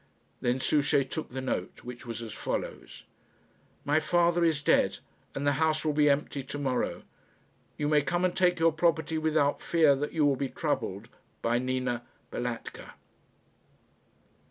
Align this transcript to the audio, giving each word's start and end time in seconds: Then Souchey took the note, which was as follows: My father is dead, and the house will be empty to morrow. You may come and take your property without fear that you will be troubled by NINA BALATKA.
Then 0.41 0.59
Souchey 0.59 1.05
took 1.07 1.29
the 1.29 1.41
note, 1.41 1.83
which 1.83 2.07
was 2.07 2.23
as 2.23 2.33
follows: 2.33 3.03
My 3.85 3.99
father 3.99 4.43
is 4.43 4.63
dead, 4.63 4.97
and 5.35 5.45
the 5.45 5.51
house 5.61 5.85
will 5.85 5.93
be 5.93 6.09
empty 6.09 6.41
to 6.41 6.57
morrow. 6.57 7.03
You 7.77 7.87
may 7.87 8.01
come 8.01 8.25
and 8.25 8.35
take 8.35 8.57
your 8.57 8.71
property 8.73 9.19
without 9.19 9.61
fear 9.61 9.95
that 9.95 10.11
you 10.11 10.25
will 10.25 10.35
be 10.37 10.49
troubled 10.49 11.07
by 11.43 11.59
NINA 11.59 12.01
BALATKA. 12.31 12.95